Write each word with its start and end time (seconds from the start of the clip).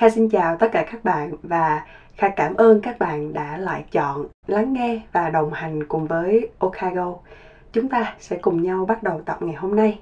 Kha 0.00 0.10
xin 0.10 0.28
chào 0.28 0.56
tất 0.56 0.68
cả 0.72 0.84
các 0.90 1.04
bạn 1.04 1.32
và 1.42 1.84
Kha 2.16 2.28
cảm 2.28 2.54
ơn 2.54 2.80
các 2.80 2.98
bạn 2.98 3.32
đã 3.32 3.56
lại 3.56 3.84
chọn 3.92 4.26
lắng 4.46 4.72
nghe 4.72 5.00
và 5.12 5.30
đồng 5.30 5.52
hành 5.52 5.86
cùng 5.86 6.06
với 6.06 6.48
Okago. 6.58 7.14
Chúng 7.72 7.88
ta 7.88 8.14
sẽ 8.18 8.36
cùng 8.36 8.62
nhau 8.62 8.84
bắt 8.88 9.02
đầu 9.02 9.20
tập 9.26 9.36
ngày 9.40 9.54
hôm 9.54 9.76
nay. 9.76 9.98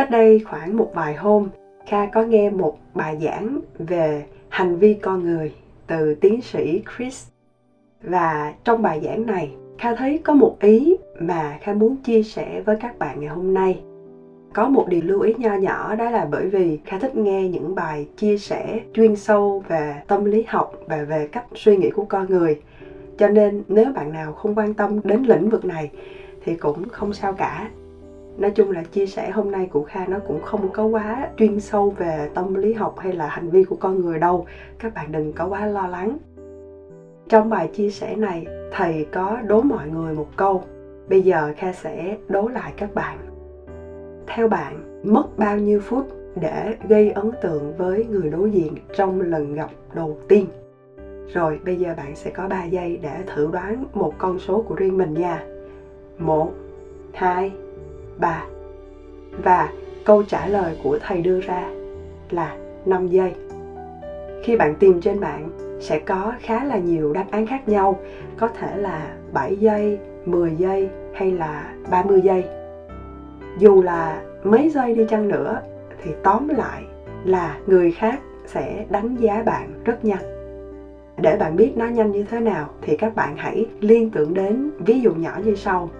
Cách 0.00 0.10
đây 0.10 0.42
khoảng 0.50 0.76
một 0.76 0.90
vài 0.94 1.14
hôm, 1.14 1.48
Kha 1.86 2.06
có 2.06 2.22
nghe 2.22 2.50
một 2.50 2.78
bài 2.94 3.18
giảng 3.20 3.60
về 3.78 4.24
hành 4.48 4.76
vi 4.76 4.94
con 4.94 5.24
người 5.24 5.52
từ 5.86 6.14
tiến 6.14 6.42
sĩ 6.42 6.82
Chris. 6.96 7.28
Và 8.02 8.54
trong 8.64 8.82
bài 8.82 9.00
giảng 9.04 9.26
này, 9.26 9.50
Kha 9.78 9.94
thấy 9.94 10.20
có 10.24 10.34
một 10.34 10.56
ý 10.60 10.96
mà 11.18 11.58
Kha 11.60 11.72
muốn 11.72 11.96
chia 11.96 12.22
sẻ 12.22 12.60
với 12.60 12.76
các 12.76 12.98
bạn 12.98 13.20
ngày 13.20 13.28
hôm 13.28 13.54
nay. 13.54 13.82
Có 14.52 14.68
một 14.68 14.88
điều 14.88 15.00
lưu 15.04 15.20
ý 15.20 15.34
nho 15.38 15.54
nhỏ 15.54 15.94
đó 15.94 16.10
là 16.10 16.26
bởi 16.30 16.46
vì 16.46 16.78
Kha 16.84 16.98
thích 16.98 17.16
nghe 17.16 17.48
những 17.48 17.74
bài 17.74 18.08
chia 18.16 18.36
sẻ 18.36 18.80
chuyên 18.94 19.16
sâu 19.16 19.62
về 19.68 20.02
tâm 20.08 20.24
lý 20.24 20.44
học 20.48 20.72
và 20.86 21.04
về 21.04 21.28
cách 21.32 21.44
suy 21.54 21.76
nghĩ 21.76 21.90
của 21.90 22.04
con 22.04 22.26
người. 22.28 22.60
Cho 23.18 23.28
nên 23.28 23.62
nếu 23.68 23.92
bạn 23.92 24.12
nào 24.12 24.32
không 24.32 24.54
quan 24.58 24.74
tâm 24.74 25.00
đến 25.04 25.22
lĩnh 25.22 25.50
vực 25.50 25.64
này 25.64 25.90
thì 26.44 26.54
cũng 26.54 26.88
không 26.88 27.12
sao 27.12 27.32
cả 27.32 27.70
nói 28.38 28.50
chung 28.50 28.70
là 28.70 28.82
chia 28.82 29.06
sẻ 29.06 29.30
hôm 29.30 29.50
nay 29.50 29.66
của 29.72 29.82
kha 29.82 30.06
nó 30.06 30.18
cũng 30.28 30.42
không 30.42 30.68
có 30.72 30.84
quá 30.84 31.28
chuyên 31.36 31.60
sâu 31.60 31.90
về 31.90 32.28
tâm 32.34 32.54
lý 32.54 32.72
học 32.72 32.94
hay 32.98 33.12
là 33.12 33.26
hành 33.26 33.50
vi 33.50 33.64
của 33.64 33.76
con 33.76 34.00
người 34.00 34.18
đâu. 34.18 34.46
Các 34.78 34.94
bạn 34.94 35.12
đừng 35.12 35.32
có 35.32 35.46
quá 35.46 35.66
lo 35.66 35.86
lắng. 35.86 36.18
Trong 37.28 37.50
bài 37.50 37.68
chia 37.68 37.90
sẻ 37.90 38.16
này, 38.16 38.46
thầy 38.72 39.06
có 39.12 39.38
đố 39.46 39.60
mọi 39.60 39.88
người 39.88 40.14
một 40.14 40.26
câu. 40.36 40.62
Bây 41.08 41.22
giờ 41.22 41.52
kha 41.56 41.72
sẽ 41.72 42.16
đố 42.28 42.48
lại 42.48 42.72
các 42.76 42.94
bạn. 42.94 43.18
Theo 44.26 44.48
bạn, 44.48 45.00
mất 45.02 45.38
bao 45.38 45.58
nhiêu 45.58 45.80
phút 45.80 46.08
để 46.40 46.76
gây 46.88 47.10
ấn 47.10 47.30
tượng 47.42 47.72
với 47.76 48.06
người 48.10 48.28
đối 48.28 48.50
diện 48.50 48.74
trong 48.96 49.20
lần 49.20 49.54
gặp 49.54 49.70
đầu 49.94 50.18
tiên? 50.28 50.46
Rồi, 51.34 51.60
bây 51.64 51.76
giờ 51.76 51.94
bạn 51.96 52.16
sẽ 52.16 52.30
có 52.30 52.48
3 52.48 52.64
giây 52.64 52.98
để 53.02 53.24
thử 53.34 53.50
đoán 53.52 53.84
một 53.92 54.14
con 54.18 54.38
số 54.38 54.64
của 54.68 54.74
riêng 54.74 54.98
mình 54.98 55.14
nha. 55.14 55.44
1 56.18 56.52
2 57.12 57.52
bà 58.20 58.44
và 59.42 59.68
câu 60.04 60.22
trả 60.22 60.46
lời 60.46 60.78
của 60.82 60.98
thầy 61.02 61.22
đưa 61.22 61.40
ra 61.40 61.70
là 62.30 62.56
5 62.86 63.08
giây. 63.08 63.34
Khi 64.44 64.56
bạn 64.56 64.74
tìm 64.74 65.00
trên 65.00 65.20
mạng 65.20 65.50
sẽ 65.80 65.98
có 65.98 66.32
khá 66.40 66.64
là 66.64 66.78
nhiều 66.78 67.12
đáp 67.12 67.24
án 67.30 67.46
khác 67.46 67.68
nhau, 67.68 68.00
có 68.38 68.48
thể 68.48 68.76
là 68.76 69.12
7 69.32 69.56
giây, 69.56 69.98
10 70.24 70.54
giây 70.54 70.88
hay 71.14 71.32
là 71.32 71.74
30 71.90 72.20
giây. 72.20 72.44
Dù 73.58 73.82
là 73.82 74.22
mấy 74.44 74.70
giây 74.70 74.94
đi 74.94 75.06
chăng 75.08 75.28
nữa 75.28 75.60
thì 76.02 76.10
tóm 76.22 76.48
lại 76.48 76.82
là 77.24 77.58
người 77.66 77.92
khác 77.92 78.20
sẽ 78.46 78.84
đánh 78.90 79.16
giá 79.16 79.42
bạn 79.42 79.72
rất 79.84 80.04
nhanh. 80.04 80.22
Để 81.16 81.36
bạn 81.36 81.56
biết 81.56 81.72
nó 81.76 81.86
nhanh 81.86 82.12
như 82.12 82.24
thế 82.30 82.40
nào 82.40 82.68
thì 82.82 82.96
các 82.96 83.14
bạn 83.14 83.36
hãy 83.36 83.66
liên 83.80 84.10
tưởng 84.10 84.34
đến 84.34 84.70
ví 84.78 85.00
dụ 85.00 85.14
nhỏ 85.14 85.38
như 85.44 85.54
sau 85.54 85.90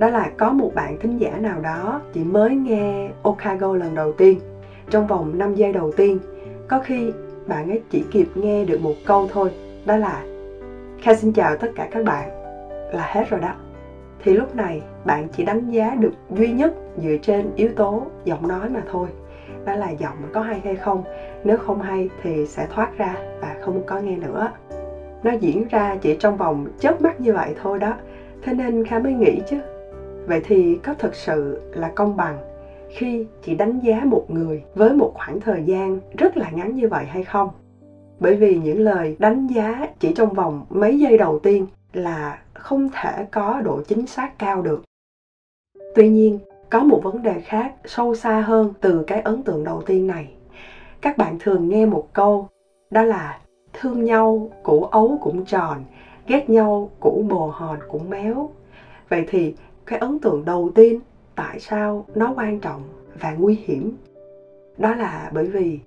đó 0.00 0.08
là 0.08 0.30
có 0.38 0.52
một 0.52 0.74
bạn 0.74 0.98
thính 0.98 1.18
giả 1.18 1.38
nào 1.40 1.60
đó 1.60 2.00
chỉ 2.12 2.24
mới 2.24 2.54
nghe 2.54 3.10
Okago 3.22 3.76
lần 3.76 3.94
đầu 3.94 4.12
tiên. 4.12 4.38
Trong 4.90 5.06
vòng 5.06 5.38
5 5.38 5.54
giây 5.54 5.72
đầu 5.72 5.92
tiên, 5.92 6.18
có 6.68 6.80
khi 6.80 7.12
bạn 7.46 7.70
ấy 7.70 7.82
chỉ 7.90 8.04
kịp 8.10 8.28
nghe 8.34 8.64
được 8.64 8.80
một 8.80 8.94
câu 9.06 9.28
thôi. 9.32 9.50
Đó 9.86 9.96
là, 9.96 10.22
Kha 11.02 11.14
xin 11.14 11.32
chào 11.32 11.56
tất 11.56 11.68
cả 11.76 11.88
các 11.90 12.04
bạn. 12.04 12.28
Là 12.92 13.10
hết 13.12 13.30
rồi 13.30 13.40
đó. 13.40 13.52
Thì 14.24 14.32
lúc 14.32 14.56
này, 14.56 14.82
bạn 15.04 15.28
chỉ 15.32 15.44
đánh 15.44 15.70
giá 15.70 15.94
được 15.94 16.12
duy 16.30 16.52
nhất 16.52 16.74
dựa 16.96 17.16
trên 17.22 17.50
yếu 17.56 17.70
tố 17.76 18.06
giọng 18.24 18.48
nói 18.48 18.68
mà 18.68 18.82
thôi. 18.92 19.08
Đó 19.64 19.74
là 19.74 19.90
giọng 19.90 20.16
có 20.32 20.40
hay 20.40 20.60
hay 20.64 20.76
không. 20.76 21.04
Nếu 21.44 21.56
không 21.56 21.82
hay 21.82 22.08
thì 22.22 22.46
sẽ 22.46 22.66
thoát 22.74 22.98
ra 22.98 23.16
và 23.40 23.56
không 23.60 23.82
có 23.86 23.98
nghe 23.98 24.16
nữa. 24.16 24.50
Nó 25.22 25.30
diễn 25.30 25.68
ra 25.68 25.96
chỉ 26.00 26.16
trong 26.18 26.36
vòng 26.36 26.66
chớp 26.78 27.00
mắt 27.00 27.20
như 27.20 27.32
vậy 27.32 27.54
thôi 27.62 27.78
đó. 27.78 27.94
Thế 28.42 28.52
nên 28.52 28.84
kha 28.84 28.98
mới 28.98 29.12
nghĩ 29.12 29.40
chứ 29.50 29.60
vậy 30.26 30.40
thì 30.44 30.78
có 30.82 30.94
thực 30.94 31.14
sự 31.14 31.60
là 31.74 31.92
công 31.94 32.16
bằng 32.16 32.38
khi 32.90 33.26
chỉ 33.42 33.54
đánh 33.54 33.80
giá 33.80 34.00
một 34.04 34.24
người 34.28 34.62
với 34.74 34.92
một 34.92 35.12
khoảng 35.14 35.40
thời 35.40 35.62
gian 35.64 36.00
rất 36.18 36.36
là 36.36 36.50
ngắn 36.50 36.74
như 36.74 36.88
vậy 36.88 37.04
hay 37.04 37.24
không? 37.24 37.50
Bởi 38.20 38.36
vì 38.36 38.58
những 38.58 38.80
lời 38.80 39.16
đánh 39.18 39.46
giá 39.46 39.88
chỉ 39.98 40.12
trong 40.14 40.34
vòng 40.34 40.66
mấy 40.70 40.98
giây 40.98 41.18
đầu 41.18 41.38
tiên 41.38 41.66
là 41.92 42.42
không 42.54 42.88
thể 42.92 43.26
có 43.30 43.60
độ 43.64 43.82
chính 43.88 44.06
xác 44.06 44.38
cao 44.38 44.62
được. 44.62 44.82
Tuy 45.94 46.08
nhiên, 46.08 46.38
có 46.70 46.80
một 46.80 47.00
vấn 47.02 47.22
đề 47.22 47.40
khác 47.40 47.74
sâu 47.84 48.14
xa 48.14 48.40
hơn 48.40 48.72
từ 48.80 49.04
cái 49.06 49.20
ấn 49.20 49.42
tượng 49.42 49.64
đầu 49.64 49.82
tiên 49.86 50.06
này. 50.06 50.32
Các 51.00 51.18
bạn 51.18 51.36
thường 51.40 51.68
nghe 51.68 51.86
một 51.86 52.08
câu, 52.12 52.48
đó 52.90 53.02
là 53.02 53.38
thương 53.72 54.04
nhau, 54.04 54.50
củ 54.62 54.84
ấu 54.84 55.18
cũng 55.20 55.44
tròn, 55.44 55.84
ghét 56.26 56.50
nhau, 56.50 56.90
củ 57.00 57.24
bồ 57.28 57.46
hòn 57.46 57.78
cũng 57.88 58.10
méo 58.10 58.50
vậy 59.10 59.24
thì 59.28 59.54
cái 59.90 59.98
ấn 59.98 60.18
tượng 60.18 60.44
đầu 60.44 60.70
tiên 60.74 61.00
tại 61.34 61.60
sao 61.60 62.04
nó 62.14 62.34
quan 62.36 62.60
trọng 62.60 62.82
và 63.20 63.34
nguy 63.34 63.58
hiểm? 63.64 63.96
Đó 64.78 64.94
là 64.94 65.30
bởi 65.34 65.44
vì 65.44 65.78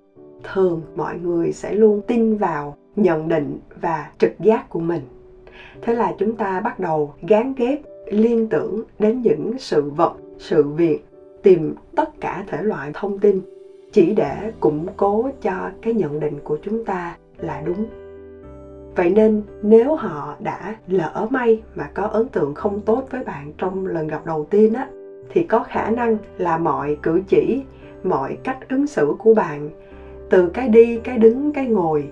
thường 0.42 0.82
mọi 0.96 1.18
người 1.18 1.52
sẽ 1.52 1.72
luôn 1.72 2.00
tin 2.06 2.36
vào 2.36 2.76
nhận 2.96 3.28
định 3.28 3.58
và 3.80 4.10
trực 4.18 4.40
giác 4.40 4.68
của 4.68 4.80
mình. 4.80 5.00
Thế 5.82 5.94
là 5.94 6.14
chúng 6.18 6.36
ta 6.36 6.60
bắt 6.60 6.80
đầu 6.80 7.14
gán 7.22 7.54
ghép 7.56 7.80
liên 8.06 8.48
tưởng 8.48 8.82
đến 8.98 9.22
những 9.22 9.58
sự 9.58 9.90
vật, 9.90 10.12
sự 10.38 10.68
việc, 10.68 11.04
tìm 11.42 11.74
tất 11.96 12.20
cả 12.20 12.44
thể 12.46 12.62
loại 12.62 12.90
thông 12.94 13.18
tin, 13.18 13.40
chỉ 13.92 14.14
để 14.14 14.52
củng 14.60 14.86
cố 14.96 15.30
cho 15.42 15.70
cái 15.82 15.92
nhận 15.92 16.20
định 16.20 16.40
của 16.44 16.58
chúng 16.62 16.84
ta 16.84 17.16
là 17.38 17.62
đúng 17.66 18.03
vậy 18.96 19.10
nên 19.10 19.42
nếu 19.62 19.94
họ 19.94 20.34
đã 20.38 20.76
lỡ 20.88 21.26
may 21.30 21.62
mà 21.74 21.88
có 21.94 22.02
ấn 22.02 22.28
tượng 22.28 22.54
không 22.54 22.80
tốt 22.80 23.04
với 23.10 23.24
bạn 23.24 23.52
trong 23.58 23.86
lần 23.86 24.08
gặp 24.08 24.26
đầu 24.26 24.46
tiên 24.50 24.74
á, 24.74 24.88
thì 25.30 25.42
có 25.42 25.62
khả 25.62 25.90
năng 25.90 26.16
là 26.38 26.58
mọi 26.58 26.96
cử 27.02 27.20
chỉ, 27.28 27.62
mọi 28.02 28.38
cách 28.44 28.58
ứng 28.68 28.86
xử 28.86 29.14
của 29.18 29.34
bạn, 29.34 29.70
từ 30.30 30.48
cái 30.48 30.68
đi, 30.68 31.00
cái 31.04 31.18
đứng, 31.18 31.52
cái 31.52 31.66
ngồi, 31.66 32.10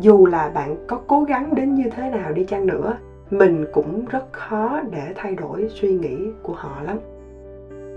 dù 0.00 0.26
là 0.26 0.48
bạn 0.48 0.76
có 0.86 1.00
cố 1.06 1.24
gắng 1.24 1.54
đến 1.54 1.74
như 1.74 1.88
thế 1.96 2.10
nào 2.10 2.32
đi 2.32 2.44
chăng 2.44 2.66
nữa, 2.66 2.96
mình 3.30 3.64
cũng 3.72 4.04
rất 4.10 4.24
khó 4.32 4.80
để 4.90 5.12
thay 5.14 5.34
đổi 5.34 5.68
suy 5.68 5.92
nghĩ 5.92 6.16
của 6.42 6.52
họ 6.52 6.82
lắm. 6.82 6.98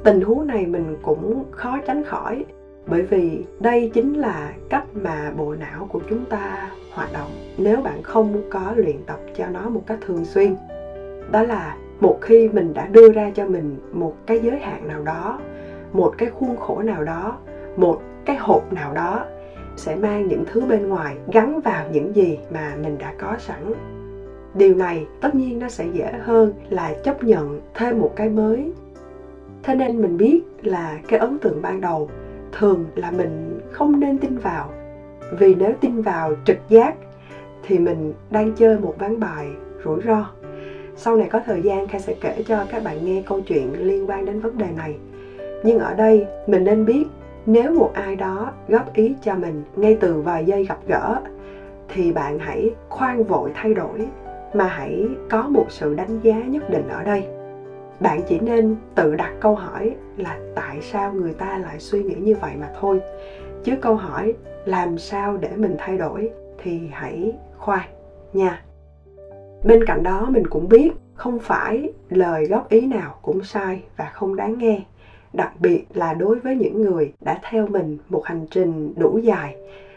Tình 0.03 0.21
huống 0.21 0.47
này 0.47 0.65
mình 0.65 0.97
cũng 1.01 1.43
khó 1.51 1.77
tránh 1.87 2.03
khỏi 2.03 2.45
bởi 2.87 3.01
vì 3.01 3.45
đây 3.59 3.91
chính 3.93 4.13
là 4.13 4.53
cách 4.69 4.85
mà 4.93 5.31
bộ 5.37 5.55
não 5.55 5.87
của 5.91 5.99
chúng 6.09 6.25
ta 6.25 6.71
hoạt 6.93 7.13
động. 7.13 7.31
Nếu 7.57 7.81
bạn 7.81 8.03
không 8.03 8.41
có 8.49 8.73
luyện 8.75 8.97
tập 9.05 9.19
cho 9.35 9.47
nó 9.47 9.69
một 9.69 9.83
cách 9.87 9.99
thường 10.01 10.25
xuyên, 10.25 10.55
đó 11.31 11.43
là 11.43 11.77
một 11.99 12.17
khi 12.21 12.49
mình 12.49 12.73
đã 12.73 12.87
đưa 12.87 13.11
ra 13.11 13.31
cho 13.35 13.47
mình 13.47 13.77
một 13.91 14.15
cái 14.25 14.39
giới 14.39 14.59
hạn 14.59 14.87
nào 14.87 15.03
đó, 15.03 15.39
một 15.93 16.13
cái 16.17 16.29
khuôn 16.29 16.57
khổ 16.57 16.81
nào 16.81 17.03
đó, 17.03 17.37
một 17.77 18.01
cái 18.25 18.35
hộp 18.35 18.73
nào 18.73 18.93
đó, 18.93 19.25
sẽ 19.75 19.95
mang 19.95 20.27
những 20.27 20.43
thứ 20.51 20.61
bên 20.61 20.89
ngoài 20.89 21.15
gắn 21.31 21.61
vào 21.61 21.85
những 21.91 22.15
gì 22.15 22.39
mà 22.51 22.75
mình 22.83 22.97
đã 22.97 23.13
có 23.17 23.35
sẵn. 23.39 23.73
Điều 24.53 24.75
này 24.75 25.07
tất 25.21 25.35
nhiên 25.35 25.59
nó 25.59 25.69
sẽ 25.69 25.85
dễ 25.93 26.11
hơn 26.19 26.53
là 26.69 26.93
chấp 27.03 27.23
nhận 27.23 27.61
thêm 27.73 27.99
một 27.99 28.13
cái 28.15 28.29
mới. 28.29 28.71
Thế 29.63 29.75
nên 29.75 30.01
mình 30.01 30.17
biết 30.17 30.41
là 30.61 30.99
cái 31.07 31.19
ấn 31.19 31.39
tượng 31.39 31.61
ban 31.61 31.81
đầu 31.81 32.09
thường 32.57 32.85
là 32.95 33.11
mình 33.11 33.59
không 33.71 33.99
nên 33.99 34.17
tin 34.17 34.37
vào. 34.37 34.69
Vì 35.31 35.53
nếu 35.53 35.73
tin 35.81 36.01
vào 36.01 36.33
trực 36.45 36.57
giác 36.69 36.95
thì 37.63 37.79
mình 37.79 38.13
đang 38.29 38.51
chơi 38.51 38.77
một 38.77 38.93
ván 38.99 39.19
bài 39.19 39.47
rủi 39.83 40.01
ro. 40.01 40.25
Sau 40.95 41.15
này 41.15 41.27
có 41.27 41.39
thời 41.45 41.61
gian, 41.61 41.87
kha 41.87 41.99
sẽ 41.99 42.13
kể 42.21 42.43
cho 42.45 42.65
các 42.71 42.83
bạn 42.83 43.05
nghe 43.05 43.21
câu 43.25 43.39
chuyện 43.41 43.87
liên 43.87 44.09
quan 44.09 44.25
đến 44.25 44.39
vấn 44.39 44.57
đề 44.57 44.67
này. 44.77 44.95
Nhưng 45.63 45.79
ở 45.79 45.93
đây, 45.93 46.25
mình 46.47 46.63
nên 46.63 46.85
biết 46.85 47.03
nếu 47.45 47.71
một 47.71 47.91
ai 47.93 48.15
đó 48.15 48.51
góp 48.67 48.93
ý 48.93 49.15
cho 49.21 49.35
mình 49.35 49.63
ngay 49.75 49.97
từ 49.99 50.21
vài 50.21 50.45
giây 50.45 50.65
gặp 50.65 50.77
gỡ, 50.87 51.19
thì 51.89 52.11
bạn 52.11 52.39
hãy 52.39 52.71
khoan 52.89 53.23
vội 53.23 53.51
thay 53.53 53.73
đổi, 53.73 54.07
mà 54.53 54.65
hãy 54.65 55.07
có 55.29 55.47
một 55.47 55.65
sự 55.69 55.93
đánh 55.93 56.19
giá 56.19 56.43
nhất 56.45 56.69
định 56.69 56.87
ở 56.87 57.03
đây 57.03 57.27
bạn 58.03 58.21
chỉ 58.27 58.39
nên 58.39 58.75
tự 58.95 59.15
đặt 59.15 59.33
câu 59.39 59.55
hỏi 59.55 59.95
là 60.17 60.39
tại 60.55 60.81
sao 60.81 61.13
người 61.13 61.33
ta 61.33 61.57
lại 61.57 61.79
suy 61.79 62.03
nghĩ 62.03 62.15
như 62.15 62.35
vậy 62.41 62.51
mà 62.59 62.69
thôi. 62.79 63.01
Chứ 63.63 63.75
câu 63.81 63.95
hỏi 63.95 64.33
làm 64.65 64.97
sao 64.97 65.37
để 65.37 65.49
mình 65.55 65.75
thay 65.77 65.97
đổi 65.97 66.31
thì 66.63 66.81
hãy 66.91 67.31
khoan 67.57 67.89
nha. 68.33 68.63
Bên 69.63 69.85
cạnh 69.85 70.03
đó, 70.03 70.27
mình 70.29 70.47
cũng 70.47 70.69
biết 70.69 70.91
không 71.13 71.39
phải 71.39 71.93
lời 72.09 72.45
góp 72.45 72.69
ý 72.69 72.85
nào 72.85 73.15
cũng 73.21 73.43
sai 73.43 73.83
và 73.97 74.05
không 74.13 74.35
đáng 74.35 74.57
nghe. 74.57 74.81
Đặc 75.33 75.51
biệt 75.59 75.85
là 75.93 76.13
đối 76.13 76.39
với 76.39 76.55
những 76.55 76.81
người 76.81 77.13
đã 77.21 77.39
theo 77.49 77.67
mình 77.67 77.97
một 78.09 78.25
hành 78.25 78.45
trình 78.51 78.93
đủ 78.97 79.17
dài, 79.17 79.55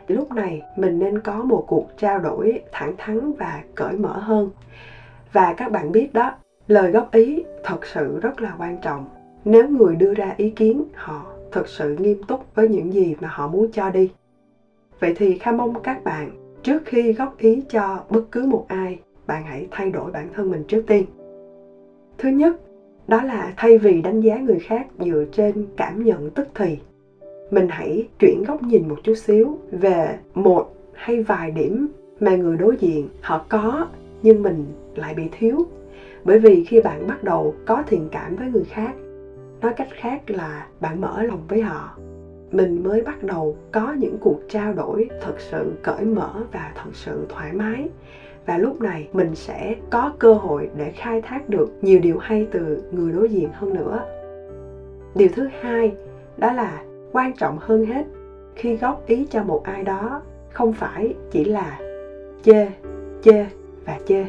lúc 0.08 0.32
này 0.32 0.62
mình 0.76 0.98
nên 0.98 1.20
có 1.20 1.42
một 1.42 1.64
cuộc 1.68 1.88
trao 1.98 2.18
đổi 2.18 2.60
thẳng 2.72 2.94
thắn 2.98 3.32
và 3.32 3.62
cởi 3.74 3.92
mở 3.92 4.18
hơn. 4.18 4.50
Và 5.32 5.54
các 5.56 5.72
bạn 5.72 5.92
biết 5.92 6.12
đó 6.12 6.32
lời 6.68 6.90
góp 6.90 7.12
ý 7.12 7.42
thật 7.62 7.86
sự 7.86 8.18
rất 8.18 8.40
là 8.40 8.54
quan 8.58 8.76
trọng. 8.82 9.04
Nếu 9.44 9.68
người 9.68 9.94
đưa 9.94 10.14
ra 10.14 10.34
ý 10.36 10.50
kiến, 10.50 10.84
họ 10.94 11.26
thật 11.52 11.68
sự 11.68 11.96
nghiêm 11.98 12.22
túc 12.22 12.54
với 12.54 12.68
những 12.68 12.92
gì 12.92 13.14
mà 13.20 13.28
họ 13.28 13.48
muốn 13.48 13.70
cho 13.72 13.90
đi. 13.90 14.10
Vậy 15.00 15.12
thì 15.16 15.36
kha 15.36 15.52
mong 15.52 15.74
các 15.82 16.04
bạn, 16.04 16.30
trước 16.62 16.82
khi 16.84 17.12
góp 17.12 17.38
ý 17.38 17.62
cho 17.68 18.04
bất 18.10 18.32
cứ 18.32 18.46
một 18.46 18.64
ai, 18.68 18.98
bạn 19.26 19.44
hãy 19.44 19.66
thay 19.70 19.90
đổi 19.90 20.10
bản 20.10 20.28
thân 20.34 20.50
mình 20.50 20.64
trước 20.68 20.86
tiên. 20.86 21.04
Thứ 22.18 22.28
nhất, 22.28 22.56
đó 23.08 23.22
là 23.22 23.52
thay 23.56 23.78
vì 23.78 24.00
đánh 24.00 24.20
giá 24.20 24.38
người 24.38 24.58
khác 24.58 24.86
dựa 24.98 25.24
trên 25.32 25.64
cảm 25.76 26.04
nhận 26.04 26.30
tức 26.30 26.46
thì, 26.54 26.78
mình 27.50 27.68
hãy 27.68 28.08
chuyển 28.18 28.44
góc 28.44 28.62
nhìn 28.62 28.88
một 28.88 28.96
chút 29.02 29.14
xíu 29.16 29.58
về 29.70 30.18
một 30.34 30.72
hay 30.92 31.20
vài 31.20 31.50
điểm 31.50 31.86
mà 32.20 32.34
người 32.34 32.56
đối 32.56 32.76
diện 32.76 33.08
họ 33.20 33.44
có, 33.48 33.86
nhưng 34.22 34.42
mình 34.42 34.64
lại 34.94 35.14
bị 35.14 35.28
thiếu 35.38 35.66
bởi 36.26 36.38
vì 36.38 36.64
khi 36.64 36.81
bạn 36.81 37.06
bắt 37.06 37.25
đầu 37.25 37.55
có 37.67 37.82
thiện 37.87 38.08
cảm 38.12 38.37
với 38.37 38.49
người 38.49 38.64
khác, 38.64 38.94
nói 39.61 39.73
cách 39.76 39.88
khác 39.90 40.31
là 40.31 40.67
bạn 40.81 41.00
mở 41.00 41.23
lòng 41.23 41.40
với 41.49 41.61
họ. 41.61 41.96
Mình 42.52 42.82
mới 42.82 43.02
bắt 43.02 43.23
đầu 43.23 43.56
có 43.73 43.93
những 43.93 44.19
cuộc 44.20 44.40
trao 44.49 44.73
đổi 44.73 45.08
thật 45.23 45.34
sự 45.38 45.73
cởi 45.82 46.05
mở 46.05 46.31
và 46.52 46.73
thật 46.75 46.90
sự 46.93 47.26
thoải 47.28 47.52
mái. 47.52 47.88
Và 48.46 48.58
lúc 48.58 48.81
này 48.81 49.08
mình 49.12 49.34
sẽ 49.34 49.75
có 49.90 50.12
cơ 50.19 50.34
hội 50.34 50.69
để 50.76 50.90
khai 50.90 51.20
thác 51.20 51.49
được 51.49 51.70
nhiều 51.82 52.00
điều 52.00 52.19
hay 52.19 52.46
từ 52.50 52.82
người 52.93 53.12
đối 53.12 53.28
diện 53.28 53.49
hơn 53.52 53.75
nữa. 53.75 54.02
Điều 55.14 55.28
thứ 55.34 55.49
hai, 55.61 55.93
đó 56.37 56.52
là 56.52 56.82
quan 57.12 57.32
trọng 57.32 57.58
hơn 57.61 57.87
hết, 57.87 58.06
khi 58.55 58.76
góp 58.76 59.06
ý 59.06 59.26
cho 59.31 59.43
một 59.43 59.62
ai 59.64 59.82
đó, 59.82 60.23
không 60.52 60.73
phải 60.73 61.14
chỉ 61.31 61.44
là 61.44 61.78
chê 62.43 62.69
chê 63.23 63.46
và 63.84 63.99
chê 64.06 64.26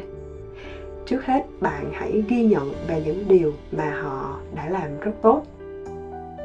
trước 1.08 1.24
hết, 1.26 1.42
bạn 1.60 1.84
hãy 1.92 2.24
ghi 2.28 2.44
nhận 2.44 2.72
về 2.88 3.02
những 3.04 3.24
điều 3.28 3.52
mà 3.72 3.90
họ 4.02 4.36
đã 4.54 4.68
làm 4.68 5.00
rất 5.00 5.10
tốt. 5.22 5.42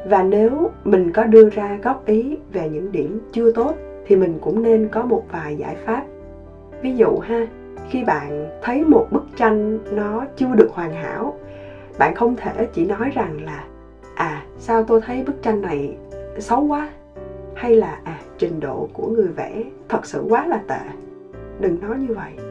Và 0.06 0.22
nếu 0.22 0.70
mình 0.84 1.12
có 1.12 1.24
đưa 1.24 1.50
ra 1.50 1.78
góp 1.82 2.06
ý 2.06 2.36
về 2.52 2.68
những 2.68 2.92
điểm 2.92 3.20
chưa 3.32 3.50
tốt, 3.50 3.74
thì 4.06 4.16
mình 4.16 4.38
cũng 4.40 4.62
nên 4.62 4.88
có 4.88 5.04
một 5.04 5.24
vài 5.32 5.56
giải 5.56 5.76
pháp. 5.84 6.02
Ví 6.82 6.96
dụ 6.96 7.18
ha, 7.18 7.46
khi 7.90 8.04
bạn 8.04 8.50
thấy 8.62 8.84
một 8.84 9.06
bức 9.10 9.24
tranh 9.36 9.78
nó 9.96 10.24
chưa 10.36 10.54
được 10.54 10.68
hoàn 10.70 10.92
hảo, 10.92 11.38
bạn 11.98 12.14
không 12.14 12.36
thể 12.36 12.66
chỉ 12.72 12.84
nói 12.84 13.10
rằng 13.14 13.44
là 13.44 13.64
à 14.14 14.42
sao 14.58 14.82
tôi 14.82 15.00
thấy 15.06 15.22
bức 15.22 15.42
tranh 15.42 15.60
này 15.60 15.96
xấu 16.38 16.62
quá? 16.62 16.88
Hay 17.54 17.74
là 17.74 17.98
à 18.04 18.18
trình 18.38 18.60
độ 18.60 18.88
của 18.92 19.06
người 19.06 19.28
vẽ 19.28 19.62
thật 19.88 20.06
sự 20.06 20.24
quá 20.28 20.46
là 20.46 20.60
tệ. 20.68 20.80
Đừng 21.60 21.80
nói 21.80 21.98
như 21.98 22.14
vậy 22.14 22.43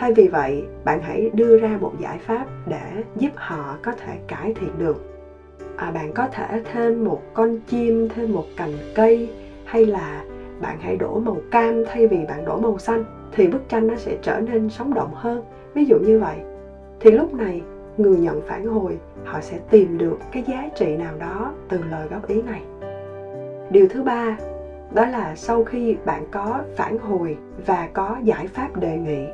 thay 0.00 0.12
vì 0.12 0.28
vậy 0.28 0.64
bạn 0.84 1.00
hãy 1.02 1.30
đưa 1.34 1.58
ra 1.58 1.76
một 1.80 1.92
giải 1.98 2.18
pháp 2.18 2.46
để 2.66 3.02
giúp 3.16 3.30
họ 3.34 3.76
có 3.82 3.92
thể 3.92 4.18
cải 4.28 4.52
thiện 4.60 4.78
được. 4.78 4.96
À, 5.76 5.90
bạn 5.90 6.12
có 6.12 6.26
thể 6.32 6.60
thêm 6.72 7.04
một 7.04 7.22
con 7.34 7.58
chim 7.66 8.08
thêm 8.08 8.32
một 8.32 8.44
cành 8.56 8.72
cây 8.94 9.28
hay 9.64 9.84
là 9.84 10.24
bạn 10.60 10.76
hãy 10.80 10.96
đổ 10.96 11.18
màu 11.18 11.36
cam 11.50 11.84
thay 11.86 12.06
vì 12.06 12.24
bạn 12.24 12.44
đổ 12.44 12.58
màu 12.58 12.78
xanh 12.78 13.04
thì 13.32 13.48
bức 13.48 13.68
tranh 13.68 13.86
nó 13.86 13.96
sẽ 13.96 14.16
trở 14.22 14.40
nên 14.40 14.68
sống 14.68 14.94
động 14.94 15.10
hơn. 15.14 15.42
Ví 15.74 15.84
dụ 15.84 15.96
như 15.98 16.18
vậy. 16.18 16.36
Thì 17.00 17.10
lúc 17.10 17.34
này 17.34 17.62
người 17.96 18.18
nhận 18.18 18.40
phản 18.46 18.66
hồi 18.66 18.98
họ 19.24 19.40
sẽ 19.40 19.58
tìm 19.70 19.98
được 19.98 20.18
cái 20.32 20.42
giá 20.46 20.68
trị 20.74 20.96
nào 20.96 21.16
đó 21.18 21.52
từ 21.68 21.82
lời 21.90 22.08
góp 22.10 22.28
ý 22.28 22.42
này. 22.42 22.62
Điều 23.70 23.86
thứ 23.88 24.02
ba 24.02 24.36
đó 24.94 25.06
là 25.06 25.34
sau 25.34 25.64
khi 25.64 25.96
bạn 26.04 26.24
có 26.30 26.60
phản 26.76 26.98
hồi 26.98 27.36
và 27.66 27.88
có 27.92 28.16
giải 28.22 28.46
pháp 28.46 28.76
đề 28.80 28.96
nghị 28.96 29.26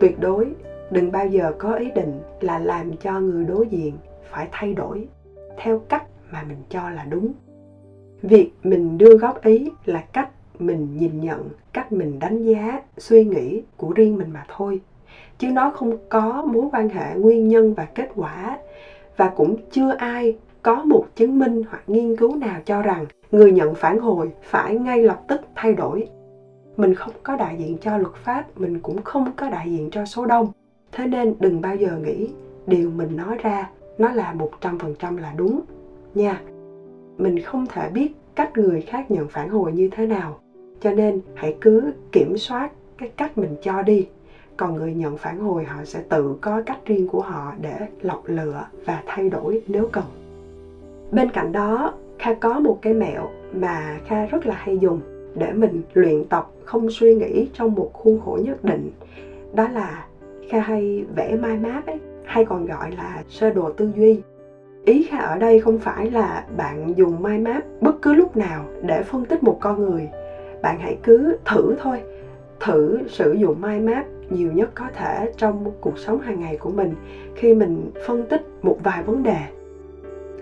tuyệt 0.00 0.20
đối, 0.20 0.52
đừng 0.90 1.12
bao 1.12 1.26
giờ 1.26 1.52
có 1.58 1.74
ý 1.74 1.90
định 1.94 2.20
là 2.40 2.58
làm 2.58 2.96
cho 2.96 3.20
người 3.20 3.44
đối 3.44 3.66
diện 3.66 3.94
phải 4.30 4.48
thay 4.52 4.74
đổi 4.74 5.08
theo 5.56 5.78
cách 5.88 6.04
mà 6.30 6.42
mình 6.48 6.58
cho 6.68 6.90
là 6.90 7.04
đúng. 7.04 7.32
Việc 8.22 8.52
mình 8.62 8.98
đưa 8.98 9.16
góp 9.16 9.42
ý 9.42 9.70
là 9.84 10.04
cách 10.12 10.30
mình 10.58 10.96
nhìn 10.96 11.20
nhận, 11.20 11.48
cách 11.72 11.92
mình 11.92 12.18
đánh 12.18 12.42
giá 12.42 12.82
suy 12.98 13.24
nghĩ 13.24 13.62
của 13.76 13.92
riêng 13.92 14.18
mình 14.18 14.30
mà 14.30 14.44
thôi. 14.56 14.80
Chứ 15.38 15.50
nó 15.50 15.70
không 15.70 15.98
có 16.08 16.44
mối 16.52 16.68
quan 16.72 16.88
hệ 16.88 17.14
nguyên 17.14 17.48
nhân 17.48 17.74
và 17.74 17.84
kết 17.84 18.08
quả. 18.14 18.58
Và 19.16 19.32
cũng 19.36 19.56
chưa 19.70 19.90
ai 19.90 20.36
có 20.62 20.82
một 20.84 21.06
chứng 21.16 21.38
minh 21.38 21.62
hoặc 21.70 21.82
nghiên 21.86 22.16
cứu 22.16 22.36
nào 22.36 22.60
cho 22.64 22.82
rằng 22.82 23.06
người 23.30 23.52
nhận 23.52 23.74
phản 23.74 23.98
hồi 23.98 24.32
phải 24.42 24.74
ngay 24.74 25.02
lập 25.02 25.20
tức 25.28 25.40
thay 25.54 25.74
đổi 25.74 26.08
mình 26.78 26.94
không 26.94 27.12
có 27.22 27.36
đại 27.36 27.56
diện 27.58 27.78
cho 27.80 27.96
luật 27.96 28.14
pháp, 28.14 28.44
mình 28.56 28.80
cũng 28.80 29.02
không 29.02 29.32
có 29.36 29.50
đại 29.50 29.70
diện 29.70 29.90
cho 29.90 30.04
số 30.04 30.26
đông. 30.26 30.52
Thế 30.92 31.06
nên 31.06 31.34
đừng 31.40 31.60
bao 31.60 31.76
giờ 31.76 31.96
nghĩ 31.96 32.30
điều 32.66 32.90
mình 32.90 33.16
nói 33.16 33.36
ra 33.42 33.70
nó 33.98 34.10
là 34.10 34.32
một 34.32 34.50
trăm 34.60 34.78
phần 34.78 34.94
trăm 34.98 35.16
là 35.16 35.32
đúng, 35.36 35.60
nha. 36.14 36.40
Mình 37.18 37.40
không 37.40 37.66
thể 37.66 37.88
biết 37.88 38.12
cách 38.34 38.50
người 38.56 38.80
khác 38.80 39.10
nhận 39.10 39.28
phản 39.28 39.48
hồi 39.48 39.72
như 39.72 39.88
thế 39.92 40.06
nào. 40.06 40.40
Cho 40.80 40.92
nên 40.92 41.20
hãy 41.34 41.56
cứ 41.60 41.92
kiểm 42.12 42.38
soát 42.38 42.70
cái 42.98 43.10
cách 43.16 43.38
mình 43.38 43.56
cho 43.62 43.82
đi. 43.82 44.08
Còn 44.56 44.74
người 44.76 44.94
nhận 44.94 45.16
phản 45.16 45.38
hồi, 45.38 45.64
họ 45.64 45.84
sẽ 45.84 46.02
tự 46.08 46.36
có 46.40 46.62
cách 46.66 46.78
riêng 46.84 47.08
của 47.08 47.22
họ 47.22 47.52
để 47.60 47.76
lọc 48.00 48.22
lựa 48.26 48.66
và 48.84 49.02
thay 49.06 49.28
đổi 49.28 49.62
nếu 49.66 49.88
cần. 49.92 50.04
Bên 51.12 51.30
cạnh 51.30 51.52
đó, 51.52 51.92
kha 52.18 52.34
có 52.34 52.60
một 52.60 52.78
cái 52.82 52.92
mẹo 52.94 53.28
mà 53.52 53.98
kha 54.06 54.26
rất 54.26 54.46
là 54.46 54.54
hay 54.54 54.78
dùng 54.78 55.00
để 55.34 55.52
mình 55.52 55.82
luyện 55.94 56.24
tập, 56.24 56.46
không 56.64 56.90
suy 56.90 57.14
nghĩ 57.14 57.48
trong 57.52 57.74
một 57.74 57.90
khuôn 57.92 58.20
khổ 58.20 58.38
nhất 58.42 58.64
định. 58.64 58.90
Đó 59.54 59.68
là 59.68 60.06
kha 60.48 60.60
hay 60.60 61.04
vẽ 61.16 61.36
mind 61.36 61.62
map 61.62 61.86
ấy, 61.86 61.98
hay 62.24 62.44
còn 62.44 62.66
gọi 62.66 62.90
là 62.90 63.22
sơ 63.28 63.50
đồ 63.50 63.70
tư 63.70 63.90
duy. 63.96 64.20
Ý 64.84 65.02
kha 65.02 65.18
ở 65.18 65.38
đây 65.38 65.58
không 65.58 65.78
phải 65.78 66.10
là 66.10 66.44
bạn 66.56 66.92
dùng 66.96 67.22
mind 67.22 67.44
map 67.44 67.62
bất 67.80 68.02
cứ 68.02 68.12
lúc 68.12 68.36
nào 68.36 68.64
để 68.82 69.02
phân 69.02 69.24
tích 69.24 69.42
một 69.42 69.58
con 69.60 69.90
người. 69.90 70.08
Bạn 70.62 70.78
hãy 70.78 70.96
cứ 71.02 71.36
thử 71.44 71.76
thôi, 71.78 72.02
thử 72.60 73.02
sử 73.08 73.32
dụng 73.32 73.60
mind 73.60 73.84
map 73.84 74.04
nhiều 74.30 74.52
nhất 74.52 74.68
có 74.74 74.84
thể 74.94 75.32
trong 75.36 75.72
cuộc 75.80 75.98
sống 75.98 76.20
hàng 76.20 76.40
ngày 76.40 76.56
của 76.56 76.70
mình 76.70 76.94
khi 77.34 77.54
mình 77.54 77.90
phân 78.06 78.26
tích 78.26 78.42
một 78.62 78.76
vài 78.84 79.02
vấn 79.02 79.22
đề. 79.22 79.40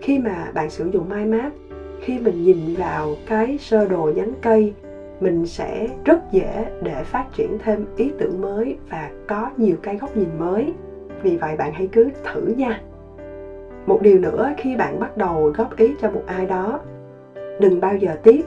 Khi 0.00 0.18
mà 0.18 0.50
bạn 0.54 0.70
sử 0.70 0.86
dụng 0.86 1.08
mind 1.08 1.32
map 1.32 1.52
khi 2.00 2.18
mình 2.18 2.44
nhìn 2.44 2.74
vào 2.78 3.14
cái 3.26 3.56
sơ 3.58 3.86
đồ 3.86 4.10
nhánh 4.14 4.32
cây, 4.42 4.72
mình 5.20 5.46
sẽ 5.46 5.88
rất 6.04 6.32
dễ 6.32 6.70
để 6.82 7.02
phát 7.02 7.24
triển 7.32 7.58
thêm 7.58 7.84
ý 7.96 8.10
tưởng 8.18 8.40
mới 8.40 8.76
và 8.90 9.10
có 9.26 9.50
nhiều 9.56 9.76
cái 9.82 9.96
góc 9.96 10.16
nhìn 10.16 10.28
mới. 10.38 10.72
Vì 11.22 11.36
vậy 11.36 11.56
bạn 11.56 11.72
hãy 11.72 11.88
cứ 11.92 12.10
thử 12.24 12.46
nha. 12.46 12.80
Một 13.86 14.00
điều 14.00 14.18
nữa, 14.18 14.52
khi 14.56 14.76
bạn 14.76 15.00
bắt 15.00 15.16
đầu 15.16 15.52
góp 15.54 15.76
ý 15.76 15.94
cho 16.00 16.08
một 16.08 16.22
ai 16.26 16.46
đó, 16.46 16.80
đừng 17.60 17.80
bao 17.80 17.96
giờ 17.96 18.16
tiếc. 18.22 18.46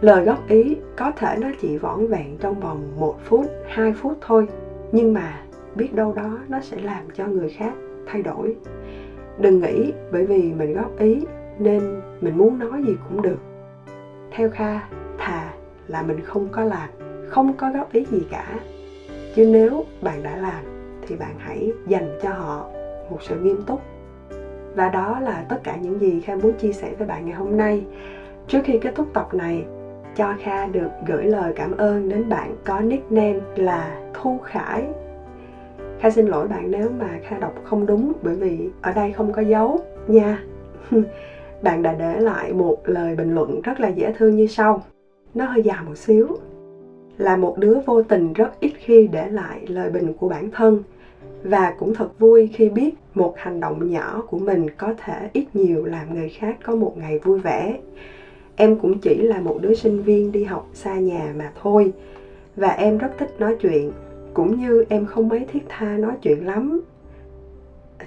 Lời 0.00 0.24
góp 0.24 0.48
ý 0.48 0.76
có 0.96 1.10
thể 1.10 1.36
nó 1.40 1.48
chỉ 1.60 1.76
vỏn 1.76 2.06
vẹn 2.06 2.36
trong 2.40 2.60
vòng 2.60 2.80
một 2.96 3.14
phút, 3.24 3.46
hai 3.66 3.92
phút 3.92 4.16
thôi, 4.20 4.46
nhưng 4.92 5.12
mà 5.12 5.40
biết 5.74 5.94
đâu 5.94 6.12
đó 6.12 6.38
nó 6.48 6.60
sẽ 6.60 6.76
làm 6.82 7.02
cho 7.14 7.26
người 7.26 7.48
khác 7.48 7.72
thay 8.06 8.22
đổi. 8.22 8.54
Đừng 9.38 9.60
nghĩ 9.60 9.92
bởi 10.12 10.24
vì 10.24 10.52
mình 10.52 10.72
góp 10.72 10.98
ý 10.98 11.24
nên 11.58 12.00
mình 12.20 12.38
muốn 12.38 12.58
nói 12.58 12.82
gì 12.82 12.96
cũng 13.08 13.22
được. 13.22 13.38
Theo 14.30 14.48
kha, 14.48 14.80
thà 15.18 15.52
là 15.88 16.02
mình 16.02 16.20
không 16.20 16.48
có 16.48 16.64
làm, 16.64 16.88
không 17.28 17.52
có 17.52 17.70
góp 17.70 17.92
ý 17.92 18.04
gì 18.10 18.26
cả. 18.30 18.58
Chứ 19.34 19.44
nếu 19.44 19.84
bạn 20.02 20.22
đã 20.22 20.36
làm, 20.36 20.64
thì 21.06 21.16
bạn 21.16 21.34
hãy 21.38 21.72
dành 21.86 22.18
cho 22.22 22.30
họ 22.30 22.66
một 23.10 23.22
sự 23.22 23.36
nghiêm 23.36 23.62
túc. 23.66 23.80
Và 24.74 24.88
đó 24.88 25.18
là 25.18 25.44
tất 25.48 25.60
cả 25.62 25.76
những 25.76 26.00
gì 26.00 26.20
kha 26.20 26.34
muốn 26.34 26.52
chia 26.52 26.72
sẻ 26.72 26.92
với 26.98 27.06
bạn 27.06 27.24
ngày 27.24 27.34
hôm 27.34 27.56
nay. 27.56 27.84
Trước 28.46 28.64
khi 28.64 28.76
kết 28.76 28.94
thúc 28.94 29.06
tập 29.12 29.34
này, 29.34 29.64
cho 30.16 30.34
kha 30.38 30.66
được 30.66 30.90
gửi 31.06 31.24
lời 31.24 31.52
cảm 31.52 31.72
ơn 31.76 32.08
đến 32.08 32.28
bạn 32.28 32.54
có 32.64 32.80
nickname 32.80 33.40
là 33.56 34.00
thu 34.14 34.38
khải. 34.38 34.88
Kha 35.98 36.10
xin 36.10 36.26
lỗi 36.26 36.46
bạn 36.46 36.70
nếu 36.70 36.90
mà 36.98 37.18
kha 37.22 37.38
đọc 37.38 37.52
không 37.64 37.86
đúng, 37.86 38.12
bởi 38.22 38.34
vì 38.34 38.68
ở 38.80 38.92
đây 38.92 39.12
không 39.12 39.32
có 39.32 39.42
dấu 39.42 39.78
nha. 40.06 40.42
bạn 41.62 41.82
đã 41.82 41.94
để 41.94 42.20
lại 42.20 42.52
một 42.52 42.78
lời 42.84 43.16
bình 43.16 43.34
luận 43.34 43.60
rất 43.60 43.80
là 43.80 43.88
dễ 43.88 44.12
thương 44.18 44.36
như 44.36 44.46
sau. 44.46 44.82
Nó 45.34 45.44
hơi 45.44 45.62
dài 45.62 45.78
một 45.86 45.96
xíu. 45.96 46.28
Là 47.18 47.36
một 47.36 47.58
đứa 47.58 47.78
vô 47.86 48.02
tình 48.02 48.32
rất 48.32 48.60
ít 48.60 48.72
khi 48.78 49.08
để 49.12 49.28
lại 49.28 49.66
lời 49.66 49.90
bình 49.90 50.12
của 50.12 50.28
bản 50.28 50.50
thân 50.50 50.82
và 51.44 51.74
cũng 51.78 51.94
thật 51.94 52.18
vui 52.18 52.50
khi 52.54 52.68
biết 52.68 52.94
một 53.14 53.34
hành 53.36 53.60
động 53.60 53.90
nhỏ 53.90 54.22
của 54.30 54.38
mình 54.38 54.66
có 54.70 54.94
thể 55.04 55.30
ít 55.32 55.46
nhiều 55.54 55.84
làm 55.84 56.14
người 56.14 56.28
khác 56.28 56.56
có 56.64 56.74
một 56.74 56.94
ngày 56.98 57.18
vui 57.18 57.40
vẻ. 57.40 57.78
Em 58.56 58.78
cũng 58.78 58.98
chỉ 58.98 59.22
là 59.22 59.40
một 59.40 59.58
đứa 59.62 59.74
sinh 59.74 60.02
viên 60.02 60.32
đi 60.32 60.44
học 60.44 60.68
xa 60.74 60.94
nhà 60.94 61.34
mà 61.36 61.52
thôi 61.62 61.92
và 62.56 62.68
em 62.68 62.98
rất 62.98 63.10
thích 63.18 63.40
nói 63.40 63.56
chuyện, 63.60 63.92
cũng 64.34 64.60
như 64.60 64.84
em 64.88 65.06
không 65.06 65.28
mấy 65.28 65.46
thiết 65.52 65.62
tha 65.68 65.96
nói 65.96 66.12
chuyện 66.22 66.46
lắm. 66.46 66.80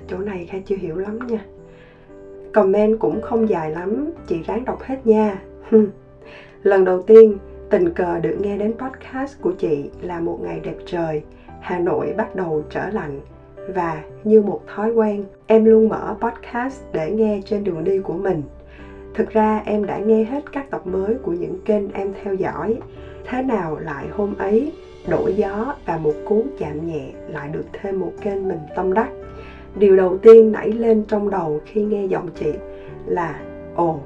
Chỗ 0.07 0.17
này 0.17 0.45
kha 0.45 0.57
chưa 0.65 0.75
hiểu 0.75 0.95
lắm 0.95 1.19
nha 1.27 1.45
comment 2.55 2.99
cũng 2.99 3.21
không 3.21 3.49
dài 3.49 3.71
lắm 3.71 4.11
chị 4.27 4.41
ráng 4.41 4.65
đọc 4.65 4.81
hết 4.81 5.07
nha. 5.07 5.41
Lần 6.63 6.85
đầu 6.85 7.01
tiên, 7.01 7.37
tình 7.69 7.89
cờ 7.89 8.19
được 8.19 8.35
nghe 8.39 8.57
đến 8.57 8.73
podcast 8.77 9.41
của 9.41 9.51
chị 9.51 9.89
là 10.01 10.19
một 10.19 10.39
ngày 10.43 10.59
đẹp 10.59 10.75
trời, 10.85 11.21
hà 11.59 11.79
nội 11.79 12.13
bắt 12.17 12.35
đầu 12.35 12.63
trở 12.69 12.89
lạnh. 12.89 13.19
Và 13.67 14.01
như 14.23 14.41
một 14.41 14.61
thói 14.75 14.91
quen, 14.91 15.23
em 15.47 15.65
luôn 15.65 15.89
mở 15.89 16.15
podcast 16.21 16.81
để 16.93 17.11
nghe 17.11 17.41
trên 17.45 17.63
đường 17.63 17.83
đi 17.83 17.99
của 17.99 18.15
mình. 18.15 18.41
Thực 19.13 19.29
ra, 19.29 19.61
em 19.65 19.85
đã 19.85 19.97
nghe 19.97 20.23
hết 20.23 20.51
các 20.51 20.69
tập 20.69 20.87
mới 20.87 21.15
của 21.15 21.33
những 21.33 21.57
kênh 21.65 21.89
em 21.89 22.13
theo 22.23 22.33
dõi. 22.33 22.79
Thế 23.25 23.41
nào 23.41 23.77
lại 23.77 24.07
hôm 24.11 24.33
ấy, 24.37 24.71
đổi 25.07 25.33
gió 25.33 25.73
và 25.85 25.97
một 25.97 26.13
cú 26.25 26.43
chạm 26.59 26.87
nhẹ 26.87 27.11
lại 27.27 27.49
được 27.49 27.65
thêm 27.73 27.99
một 27.99 28.11
kênh 28.21 28.47
mình 28.47 28.59
tâm 28.75 28.93
đắc? 28.93 29.09
Điều 29.75 29.95
đầu 29.95 30.17
tiên 30.17 30.51
nảy 30.51 30.71
lên 30.71 31.03
trong 31.07 31.29
đầu 31.29 31.61
khi 31.65 31.81
nghe 31.81 32.05
giọng 32.05 32.27
chị 32.35 32.53
là, 33.05 33.39
ồ, 33.75 33.99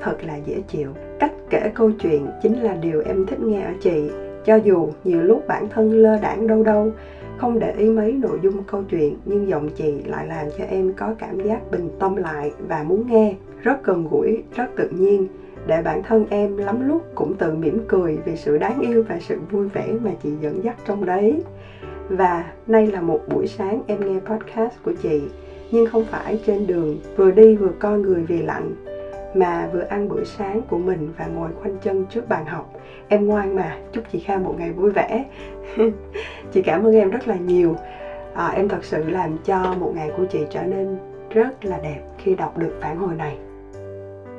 thật 0.00 0.16
là 0.26 0.36
dễ 0.36 0.60
chịu. 0.68 0.88
Cách 1.18 1.32
kể 1.50 1.70
câu 1.74 1.90
chuyện 1.92 2.26
chính 2.42 2.62
là 2.62 2.74
điều 2.74 3.02
em 3.04 3.26
thích 3.26 3.40
nghe 3.40 3.62
ở 3.62 3.72
chị, 3.80 4.10
cho 4.44 4.54
dù 4.54 4.88
nhiều 5.04 5.22
lúc 5.22 5.46
bản 5.46 5.68
thân 5.68 5.92
lơ 5.92 6.18
đãng 6.18 6.46
đâu 6.46 6.62
đâu, 6.62 6.90
không 7.36 7.58
để 7.58 7.72
ý 7.76 7.90
mấy 7.90 8.12
nội 8.12 8.38
dung 8.42 8.62
câu 8.66 8.82
chuyện, 8.90 9.16
nhưng 9.24 9.48
giọng 9.48 9.68
chị 9.68 10.02
lại 10.06 10.26
làm 10.26 10.46
cho 10.58 10.64
em 10.64 10.92
có 10.96 11.14
cảm 11.18 11.40
giác 11.40 11.70
bình 11.70 11.88
tâm 11.98 12.16
lại 12.16 12.52
và 12.68 12.82
muốn 12.82 13.06
nghe. 13.06 13.34
Rất 13.62 13.84
gần 13.84 14.06
gũi, 14.10 14.42
rất 14.56 14.66
tự 14.76 14.88
nhiên, 14.88 15.26
để 15.66 15.82
bản 15.82 16.02
thân 16.02 16.26
em 16.30 16.56
lắm 16.56 16.88
lúc 16.88 17.02
cũng 17.14 17.34
tự 17.34 17.54
mỉm 17.54 17.78
cười 17.88 18.18
vì 18.24 18.36
sự 18.36 18.58
đáng 18.58 18.80
yêu 18.80 19.04
và 19.08 19.18
sự 19.20 19.36
vui 19.50 19.68
vẻ 19.68 19.86
mà 20.04 20.10
chị 20.22 20.30
dẫn 20.40 20.64
dắt 20.64 20.76
trong 20.86 21.04
đấy 21.04 21.42
và 22.08 22.52
nay 22.66 22.86
là 22.86 23.00
một 23.00 23.20
buổi 23.28 23.46
sáng 23.46 23.82
em 23.86 24.00
nghe 24.00 24.20
podcast 24.20 24.82
của 24.82 24.92
chị 25.02 25.22
nhưng 25.70 25.86
không 25.86 26.04
phải 26.04 26.38
trên 26.46 26.66
đường 26.66 26.98
vừa 27.16 27.30
đi 27.30 27.56
vừa 27.56 27.72
coi 27.78 27.98
người 27.98 28.22
vì 28.22 28.42
lạnh 28.42 28.74
mà 29.34 29.68
vừa 29.72 29.82
ăn 29.88 30.08
bữa 30.08 30.24
sáng 30.24 30.62
của 30.70 30.78
mình 30.78 31.08
và 31.18 31.26
ngồi 31.26 31.50
khoanh 31.62 31.76
chân 31.82 32.04
trước 32.10 32.28
bàn 32.28 32.46
học. 32.46 32.72
Em 33.08 33.26
ngoan 33.26 33.56
mà 33.56 33.76
chúc 33.92 34.04
chị 34.12 34.18
kha 34.18 34.38
một 34.38 34.54
ngày 34.58 34.70
vui 34.70 34.90
vẻ. 34.90 35.24
Chị 36.52 36.62
cảm 36.62 36.86
ơn 36.86 36.96
em 36.96 37.10
rất 37.10 37.28
là 37.28 37.36
nhiều. 37.36 37.76
À, 38.34 38.48
em 38.48 38.68
thật 38.68 38.84
sự 38.84 39.08
làm 39.08 39.38
cho 39.44 39.74
một 39.78 39.92
ngày 39.94 40.10
của 40.16 40.24
chị 40.24 40.46
trở 40.50 40.62
nên 40.62 40.98
rất 41.30 41.64
là 41.64 41.78
đẹp 41.78 42.00
khi 42.18 42.34
đọc 42.34 42.58
được 42.58 42.78
phản 42.80 42.96
hồi 42.96 43.14
này. 43.14 43.38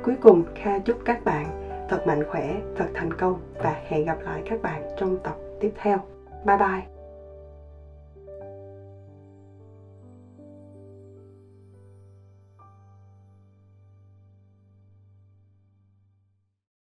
Cuối 0.02 0.14
cùng 0.20 0.42
kha 0.54 0.78
chúc 0.78 0.98
các 1.04 1.24
bạn 1.24 1.46
thật 1.88 2.06
mạnh 2.06 2.22
khỏe 2.30 2.60
thật 2.76 2.86
thành 2.94 3.12
công 3.12 3.38
và 3.62 3.76
hẹn 3.88 4.04
gặp 4.04 4.16
lại 4.24 4.42
các 4.44 4.62
bạn 4.62 4.82
trong 4.96 5.16
tập 5.22 5.36
tiếp 5.60 5.70
theo. 5.76 6.00
Bye 6.44 6.56
bye. 6.56 6.93